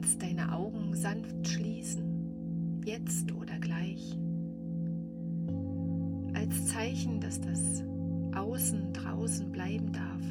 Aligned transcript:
kannst 0.00 0.22
deine 0.22 0.50
Augen 0.54 0.96
sanft 0.96 1.46
schließen, 1.46 2.80
jetzt 2.86 3.30
oder 3.32 3.58
gleich, 3.58 4.16
als 6.32 6.68
Zeichen, 6.68 7.20
dass 7.20 7.38
das 7.38 7.84
Außen 8.34 8.94
draußen 8.94 9.52
bleiben 9.52 9.92
darf 9.92 10.22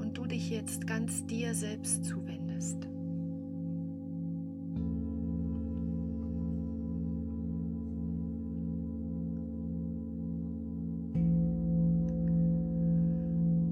und 0.00 0.16
du 0.16 0.24
dich 0.24 0.48
jetzt 0.48 0.86
ganz 0.86 1.26
dir 1.26 1.54
selbst 1.54 2.06
zuwendest. 2.06 2.88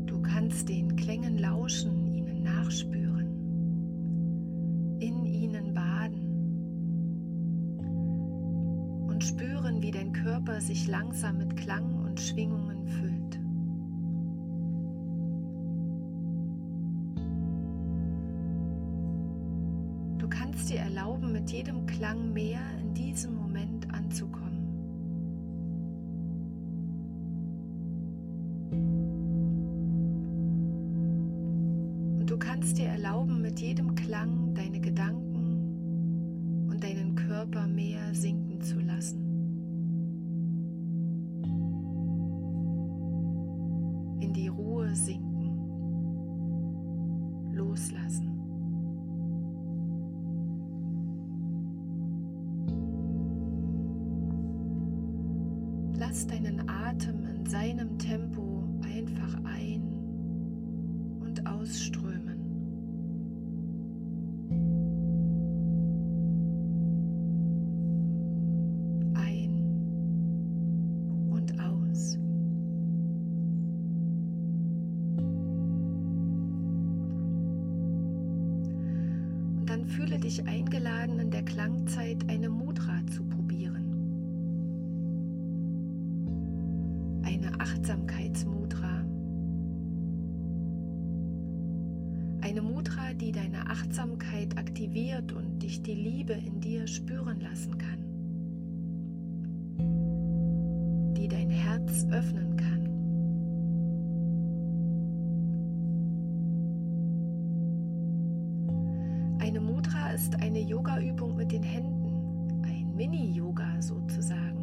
Du 0.05 0.21
kannst 0.21 0.69
den 0.69 0.97
Klängen 0.97 1.39
lauschen, 1.39 2.13
ihnen 2.13 2.43
nachspüren, 2.43 3.12
Körper 10.23 10.61
sich 10.61 10.87
langsam 10.87 11.39
mit 11.39 11.57
Klang 11.57 12.05
und 12.05 12.21
Schwingungen 12.21 12.87
füllt. 12.87 13.41
Du 20.21 20.29
kannst 20.29 20.71
dir 20.71 20.79
erlauben, 20.79 21.33
mit 21.33 21.51
jedem 21.51 21.87
Klang 21.87 22.33
mehr 22.33 22.61
in 22.81 22.95
diesem 22.95 23.35
Moment 23.35 23.93
anzukommen. 23.93 24.63
Und 32.21 32.31
du 32.31 32.39
kannst 32.39 32.79
dir 32.79 32.87
erlauben, 32.87 33.43
mit 33.43 33.59
jedem 33.59 33.97
Klang 33.97 34.55
deine 34.55 34.79
Gedanken 34.79 36.69
und 36.71 36.85
deinen 36.85 37.17
Körper 37.17 37.67
mehr 37.67 38.15
sinken 38.15 38.61
zu 38.61 38.79
lassen. 38.79 39.22
Sinken, 44.95 45.57
loslassen. 47.53 48.29
Lass 55.99 56.27
deinen 56.27 56.69
Atem 56.69 57.25
in 57.27 57.47
seinem 57.47 57.99
Tempo 57.99 58.65
einfach 58.83 59.35
ein- 59.45 59.89
und 61.21 61.47
ausströmen. 61.47 62.02
Achtsamkeitsmudra. 88.33 89.05
Eine 92.41 92.63
Mudra, 92.63 93.13
die 93.15 93.33
deine 93.33 93.69
Achtsamkeit 93.69 94.59
aktiviert 94.59 95.33
und 95.33 95.63
dich 95.63 95.83
die 95.83 95.95
Liebe 95.95 96.33
in 96.33 96.61
dir 96.61 96.87
spüren 96.87 97.41
lassen 97.41 97.79
kann. 97.79 97.99
Die 101.15 101.29
dein 101.29 101.51
Herz 101.51 102.07
öffnen 102.11 102.57
kann. 102.57 102.73
ist 110.15 110.37
eine 110.43 110.61
Yoga-Übung 110.61 111.37
mit 111.37 111.51
den 111.53 111.63
Händen, 111.63 112.63
ein 112.65 112.95
Mini-Yoga 112.95 113.81
sozusagen. 113.81 114.63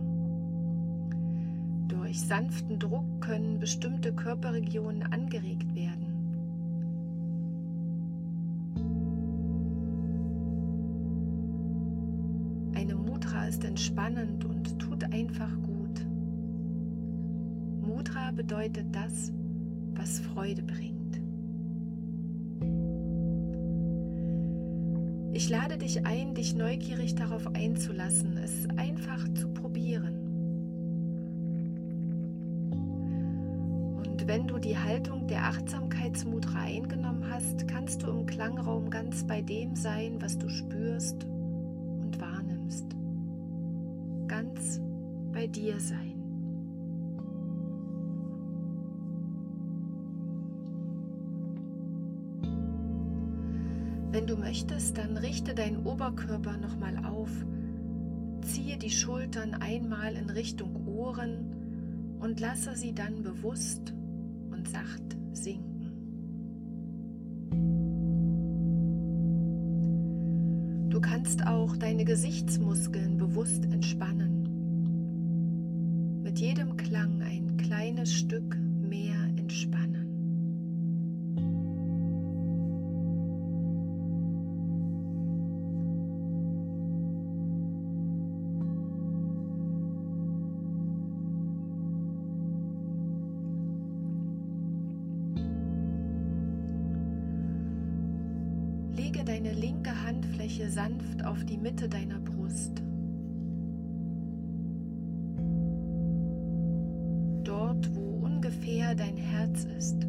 Durch 1.88 2.22
sanften 2.22 2.78
Druck 2.80 3.20
können 3.20 3.59
bestimmte 3.60 4.14
Körperregionen 4.14 5.04
angeregt 5.04 5.76
werden. 5.76 6.08
Eine 12.74 12.96
Mudra 12.96 13.48
ist 13.48 13.66
entspannend 13.66 14.46
und 14.46 14.80
tut 14.80 15.04
einfach 15.14 15.52
gut. 15.64 16.06
Mudra 17.82 18.32
bedeutet 18.32 18.86
das, 18.94 19.34
was 19.94 20.20
Freude 20.20 20.64
bringt. 20.64 21.00
Ich 25.34 25.50
lade 25.50 25.78
dich 25.78 26.06
ein, 26.06 26.34
dich 26.34 26.56
neugierig 26.56 27.16
darauf 27.16 27.48
einzulassen, 27.54 28.38
es 28.38 28.68
einfach 28.78 29.28
zu 29.34 29.50
probieren. 29.50 30.19
Und 34.20 34.28
wenn 34.28 34.48
du 34.48 34.60
die 34.60 34.78
Haltung 34.78 35.28
der 35.28 35.46
Achtsamkeitsmudra 35.46 36.60
eingenommen 36.60 37.24
hast, 37.32 37.70
kannst 37.70 38.04
du 38.04 38.08
im 38.08 38.26
Klangraum 38.26 38.90
ganz 38.90 39.26
bei 39.26 39.42
dem 39.42 39.78
sein, 39.78 40.22
was 40.22 40.38
du 40.38 40.50
spürst 40.50 41.24
und 41.24 42.20
wahrnimmst. 42.20 42.86
Ganz 44.28 44.82
bei 45.32 45.48
dir 45.48 45.80
sein. 45.80 46.16
Wenn 54.12 54.28
du 54.28 54.36
möchtest, 54.36 54.98
dann 54.98 55.16
richte 55.16 55.56
deinen 55.56 55.86
Oberkörper 55.86 56.58
nochmal 56.58 57.06
auf, 57.06 57.32
ziehe 58.42 58.78
die 58.78 58.90
Schultern 58.90 59.54
einmal 59.54 60.16
in 60.16 60.30
Richtung 60.30 60.86
Ohren 60.88 62.18
und 62.20 62.42
lasse 62.42 62.76
sie 62.76 62.94
dann 62.94 63.24
bewusst 63.24 63.94
und 64.60 64.68
sacht 64.68 65.18
sinken. 65.32 65.94
Du 70.90 71.00
kannst 71.00 71.48
auch 71.48 71.78
deine 71.78 72.04
Gesichtsmuskeln 72.04 73.16
bewusst 73.18 73.64
entspannen. 73.64 74.50
Mit 76.24 76.40
jedem 76.40 76.76
Klang 76.76 77.22
ein 77.22 77.56
kleines 77.56 78.14
Stück 78.14 78.59
Lege 99.12 99.26
deine 99.26 99.54
linke 99.54 99.90
Handfläche 100.06 100.70
sanft 100.70 101.26
auf 101.26 101.44
die 101.44 101.58
Mitte 101.58 101.90
deiner 101.90 102.20
Brust. 102.20 102.84
Dort, 107.44 107.96
wo 107.96 108.24
ungefähr 108.24 108.94
dein 108.94 109.18
Herz 109.18 109.64
ist. 109.64 110.09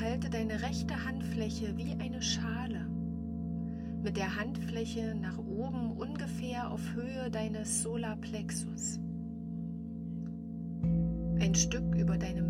Halte 0.00 0.30
deine 0.30 0.62
rechte 0.62 1.04
Handfläche 1.04 1.76
wie 1.76 1.92
eine 2.00 2.22
Schale 2.22 2.86
mit 4.04 4.18
der 4.18 4.36
Handfläche 4.36 5.14
nach 5.14 5.38
oben 5.38 5.92
ungefähr 5.92 6.70
auf 6.70 6.80
Höhe 6.94 7.30
deines 7.30 7.82
Solarplexus. 7.82 9.00
Ein 11.40 11.54
Stück 11.54 11.94
über 11.94 12.18
deinem 12.18 12.43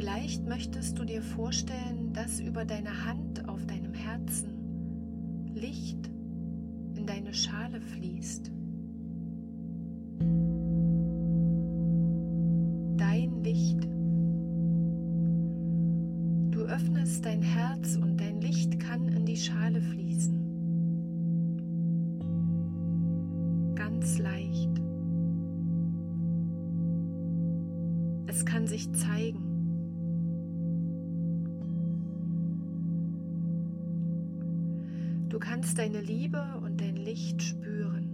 Vielleicht 0.00 0.48
möchtest 0.48 0.98
du 0.98 1.04
dir 1.04 1.20
vorstellen, 1.20 2.14
dass 2.14 2.40
über 2.40 2.64
deine 2.64 3.04
Hand 3.04 3.46
auf 3.46 3.66
deinem 3.66 3.92
Herzen 3.92 4.48
Licht 5.52 6.10
in 6.94 7.04
deine 7.04 7.34
Schale 7.34 7.82
fließt. 7.82 8.50
Dein 12.96 13.44
Licht. 13.44 13.86
Du 16.50 16.62
öffnest 16.62 17.26
dein 17.26 17.42
Herz 17.42 17.96
und 17.96 18.16
dein 18.18 18.40
Licht 18.40 18.80
kann 18.80 19.06
in 19.06 19.26
die 19.26 19.36
Schale 19.36 19.82
fließen. 19.82 20.40
Ganz 23.74 24.16
leicht. 24.16 24.80
Es 28.28 28.46
kann 28.46 28.66
sich 28.66 28.90
zeigen. 28.94 29.49
Du 35.30 35.38
kannst 35.38 35.78
deine 35.78 36.00
Liebe 36.00 36.42
und 36.60 36.80
dein 36.80 36.96
Licht 36.96 37.40
spüren. 37.40 38.08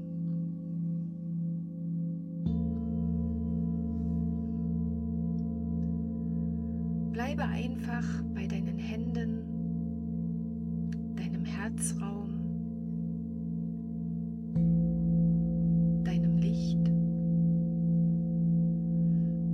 Bleibe 7.10 7.44
einfach 7.44 8.04
bei 8.34 8.46
deinen 8.46 8.78
Händen, 8.78 9.40
deinem 11.16 11.46
Herzraum, 11.46 12.28
deinem 16.04 16.36
Licht, 16.36 16.84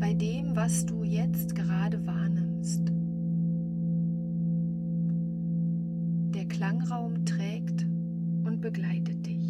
bei 0.00 0.14
dem, 0.14 0.56
was 0.56 0.84
du 0.84 1.04
jetzt 1.04 1.54
gerade 1.54 2.04
wahrnimmst. 2.04 3.01
Klangraum 6.62 7.24
trägt 7.24 7.82
und 8.44 8.60
begleitet 8.60 9.26
dich. 9.26 9.41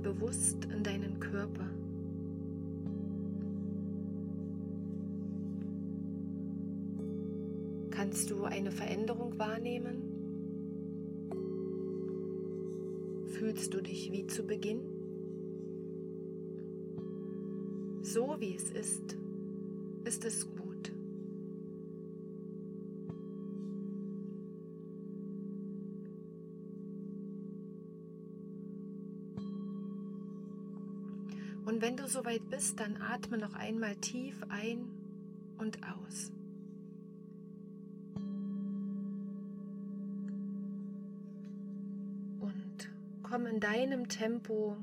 Einmal 0.00 0.12
bewusst 0.14 0.64
in 0.64 0.82
deinen 0.82 1.20
Körper. 1.20 1.68
Kannst 7.90 8.30
du 8.30 8.44
eine 8.44 8.70
Veränderung 8.70 9.38
wahrnehmen? 9.38 10.06
Fühlst 13.26 13.72
du 13.74 13.80
dich 13.80 14.10
wie 14.12 14.26
zu 14.26 14.42
Beginn? 14.42 14.80
So 18.02 18.36
wie 18.40 18.54
es 18.54 18.70
ist, 18.70 19.16
ist 20.04 20.24
es 20.24 20.46
gut. 20.46 20.59
Wenn 31.80 31.96
du 31.96 32.06
soweit 32.06 32.46
bist, 32.50 32.78
dann 32.78 32.98
atme 33.00 33.38
noch 33.38 33.54
einmal 33.54 33.96
tief 33.96 34.38
ein 34.50 34.86
und 35.56 35.78
aus. 35.82 36.30
Und 42.40 42.90
komm 43.22 43.46
in 43.46 43.60
deinem 43.60 44.10
Tempo 44.10 44.76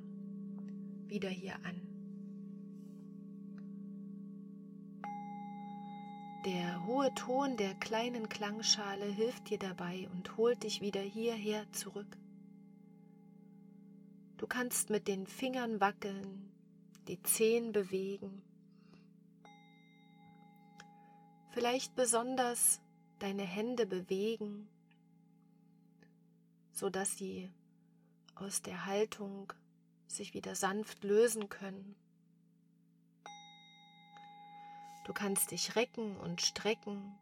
wieder 1.05 1.29
hier 1.29 1.53
an. 1.57 1.79
Der 6.45 6.83
hohe 6.87 7.13
Ton 7.13 7.57
der 7.57 7.75
kleinen 7.75 8.27
Klangschale 8.27 9.05
hilft 9.05 9.51
dir 9.51 9.59
dabei 9.59 10.09
und 10.15 10.35
holt 10.35 10.63
dich 10.63 10.81
wieder 10.81 11.01
hierher 11.01 11.71
zurück. 11.73 12.17
Du 14.37 14.47
kannst 14.47 14.89
mit 14.89 15.07
den 15.07 15.27
Fingern 15.27 15.79
wackeln, 15.79 16.56
die 17.07 17.21
Zehen 17.23 17.71
bewegen, 17.71 18.41
vielleicht 21.51 21.95
besonders 21.95 22.81
deine 23.19 23.43
Hände 23.43 23.85
bewegen, 23.85 24.67
sodass 26.71 27.17
sie 27.17 27.49
aus 28.35 28.61
der 28.61 28.85
Haltung 28.85 29.51
sich 30.07 30.33
wieder 30.33 30.55
sanft 30.55 31.03
lösen 31.03 31.49
können. 31.49 31.95
Du 35.05 35.13
kannst 35.13 35.51
dich 35.51 35.75
recken 35.75 36.17
und 36.17 36.41
strecken 36.41 37.17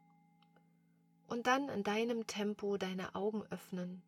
und 1.28 1.48
dann 1.48 1.70
in 1.70 1.84
deinem 1.84 2.28
Tempo 2.28 2.78
deine 2.78 3.16
Augen 3.16 3.44
öffnen, 3.52 4.02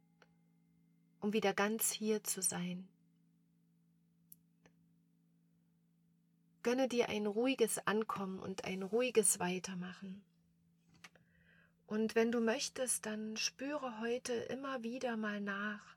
um 1.20 1.32
wieder 1.34 1.54
ganz 1.54 1.92
hier 1.92 2.24
zu 2.24 2.42
sein. 2.42 2.88
Gönne 6.68 6.90
dir 6.90 7.08
ein 7.08 7.28
ruhiges 7.28 7.80
Ankommen 7.88 8.42
und 8.42 8.66
ein 8.66 8.84
ruhiges 8.84 9.40
Weitermachen. 9.40 10.22
Und 11.86 12.14
wenn 12.14 12.30
du 12.30 12.42
möchtest, 12.42 13.06
dann 13.06 13.38
spüre 13.38 14.02
heute 14.02 14.34
immer 14.34 14.84
wieder 14.84 15.16
mal 15.16 15.40
nach. 15.40 15.96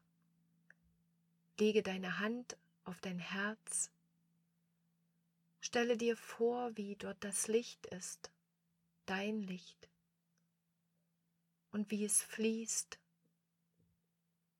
Lege 1.58 1.82
deine 1.82 2.20
Hand 2.20 2.56
auf 2.84 3.00
dein 3.00 3.18
Herz 3.18 3.90
Stelle 5.60 5.96
dir 5.96 6.16
vor, 6.16 6.76
wie 6.76 6.94
dort 6.94 7.24
das 7.24 7.48
Licht 7.48 7.86
ist, 7.86 8.30
dein 9.06 9.42
Licht, 9.42 9.90
und 11.72 11.90
wie 11.90 12.04
es 12.04 12.22
fließt, 12.22 13.00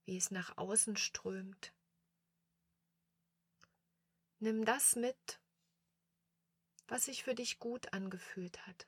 wie 0.07 0.17
es 0.17 0.33
nach 0.33 0.59
außen 0.59 0.97
strömt. 0.97 1.73
Nimm 4.41 4.65
das 4.65 4.97
mit, 4.97 5.40
was 6.91 7.05
sich 7.05 7.23
für 7.23 7.35
dich 7.35 7.59
gut 7.59 7.93
angefühlt 7.93 8.67
hat. 8.67 8.87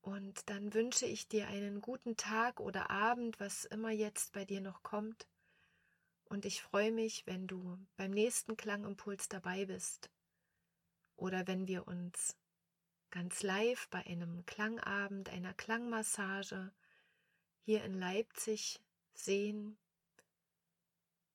Und 0.00 0.48
dann 0.48 0.74
wünsche 0.74 1.06
ich 1.06 1.28
dir 1.28 1.48
einen 1.48 1.80
guten 1.80 2.16
Tag 2.16 2.60
oder 2.60 2.90
Abend, 2.90 3.38
was 3.40 3.64
immer 3.64 3.90
jetzt 3.90 4.32
bei 4.32 4.44
dir 4.44 4.60
noch 4.60 4.82
kommt. 4.82 5.28
Und 6.24 6.44
ich 6.44 6.62
freue 6.62 6.92
mich, 6.92 7.26
wenn 7.26 7.46
du 7.46 7.78
beim 7.96 8.10
nächsten 8.10 8.56
Klangimpuls 8.56 9.28
dabei 9.28 9.66
bist 9.66 10.10
oder 11.16 11.46
wenn 11.46 11.68
wir 11.68 11.86
uns 11.86 12.36
ganz 13.10 13.42
live 13.42 13.88
bei 13.90 14.04
einem 14.06 14.44
Klangabend, 14.44 15.28
einer 15.28 15.54
Klangmassage 15.54 16.72
hier 17.64 17.84
in 17.84 17.94
Leipzig 17.94 18.80
sehen 19.14 19.78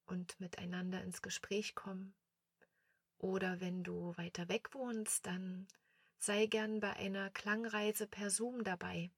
und 0.05 0.39
miteinander 0.39 1.01
ins 1.01 1.22
Gespräch 1.22 1.75
kommen. 1.75 2.13
Oder 3.24 3.62
wenn 3.62 3.86
du 3.86 4.12
weiter 4.18 4.50
weg 4.50 4.74
wohnst, 4.74 5.25
dann 5.25 5.65
sei 6.18 6.46
gern 6.46 6.82
bei 6.82 6.92
einer 6.98 7.30
Klangreise 7.30 8.06
per 8.06 8.30
Zoom 8.30 8.65
dabei. 8.65 9.12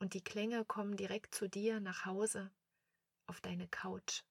Und 0.00 0.14
die 0.14 0.24
Klänge 0.24 0.64
kommen 0.64 0.96
direkt 0.96 1.32
zu 1.32 1.48
dir 1.48 1.78
nach 1.78 2.04
Hause 2.04 2.50
auf 3.28 3.40
deine 3.40 3.68
Couch. 3.68 4.24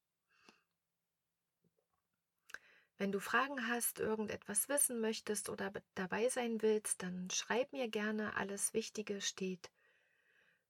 Wenn 2.97 3.13
du 3.13 3.21
Fragen 3.21 3.65
hast, 3.69 3.99
irgendetwas 3.99 4.67
wissen 4.67 4.99
möchtest 4.99 5.47
oder 5.47 5.71
dabei 5.93 6.27
sein 6.27 6.61
willst, 6.61 7.01
dann 7.01 7.29
schreib 7.29 7.71
mir 7.71 7.87
gerne. 7.87 8.35
Alles 8.35 8.73
Wichtige 8.73 9.21
steht 9.21 9.71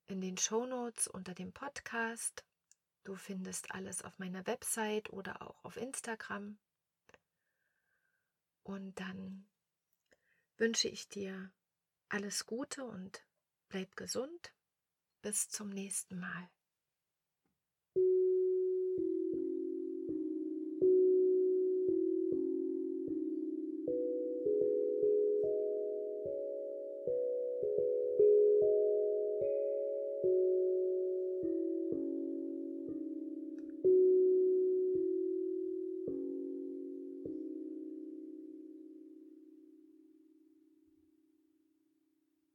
in 0.06 0.22
den 0.22 0.38
Show 0.38 0.68
Notes 0.68 1.08
unter 1.08 1.34
dem 1.34 1.54
Podcast. 1.54 2.46
Du 3.04 3.16
findest 3.16 3.72
alles 3.72 4.04
auf 4.04 4.20
meiner 4.20 4.46
Website 4.46 5.10
oder 5.10 5.42
auch 5.42 5.66
auf 5.66 5.76
Instagram. 5.76 6.60
Und 8.66 9.00
dann 9.00 9.48
wünsche 10.58 10.88
ich 10.88 11.08
dir 11.08 11.54
alles 12.10 12.48
Gute 12.48 12.84
und 12.84 13.24
bleib 13.70 13.96
gesund. 13.96 14.54
Bis 15.22 15.50
zum 15.50 15.70
nächsten 15.70 16.20
Mal. 16.20 16.50